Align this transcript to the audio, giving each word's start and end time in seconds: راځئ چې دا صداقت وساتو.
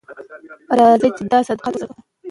راځئ 0.79 1.09
چې 1.17 1.23
دا 1.31 1.39
صداقت 1.47 1.73
وساتو. 1.75 1.95